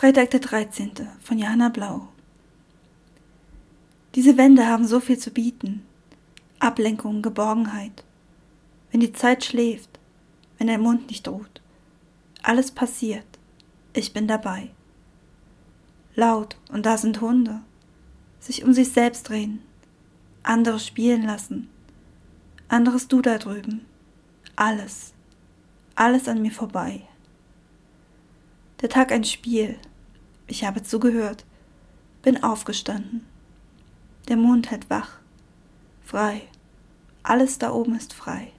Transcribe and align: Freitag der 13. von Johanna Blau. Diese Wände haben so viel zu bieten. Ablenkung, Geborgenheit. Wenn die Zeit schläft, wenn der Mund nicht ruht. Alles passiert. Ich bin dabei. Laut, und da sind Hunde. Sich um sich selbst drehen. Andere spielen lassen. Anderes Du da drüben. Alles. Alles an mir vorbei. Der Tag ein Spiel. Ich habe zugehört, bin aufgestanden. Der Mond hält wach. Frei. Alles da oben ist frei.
Freitag 0.00 0.30
der 0.30 0.40
13. 0.40 0.92
von 1.20 1.38
Johanna 1.38 1.68
Blau. 1.68 2.08
Diese 4.14 4.38
Wände 4.38 4.66
haben 4.66 4.86
so 4.86 4.98
viel 4.98 5.18
zu 5.18 5.30
bieten. 5.30 5.82
Ablenkung, 6.58 7.20
Geborgenheit. 7.20 8.02
Wenn 8.90 9.00
die 9.00 9.12
Zeit 9.12 9.44
schläft, 9.44 10.00
wenn 10.56 10.68
der 10.68 10.78
Mund 10.78 11.08
nicht 11.08 11.28
ruht. 11.28 11.60
Alles 12.42 12.70
passiert. 12.70 13.26
Ich 13.92 14.14
bin 14.14 14.26
dabei. 14.26 14.70
Laut, 16.14 16.56
und 16.72 16.86
da 16.86 16.96
sind 16.96 17.20
Hunde. 17.20 17.60
Sich 18.38 18.64
um 18.64 18.72
sich 18.72 18.92
selbst 18.92 19.28
drehen. 19.28 19.60
Andere 20.42 20.80
spielen 20.80 21.24
lassen. 21.24 21.68
Anderes 22.68 23.06
Du 23.06 23.20
da 23.20 23.36
drüben. 23.36 23.84
Alles. 24.56 25.12
Alles 25.94 26.26
an 26.26 26.40
mir 26.40 26.52
vorbei. 26.52 27.02
Der 28.80 28.88
Tag 28.88 29.12
ein 29.12 29.24
Spiel. 29.24 29.78
Ich 30.50 30.64
habe 30.64 30.82
zugehört, 30.82 31.44
bin 32.22 32.42
aufgestanden. 32.42 33.24
Der 34.28 34.36
Mond 34.36 34.72
hält 34.72 34.90
wach. 34.90 35.20
Frei. 36.04 36.42
Alles 37.22 37.58
da 37.58 37.70
oben 37.70 37.94
ist 37.94 38.12
frei. 38.12 38.50